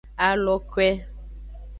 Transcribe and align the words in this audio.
Alokwe. 0.27 0.87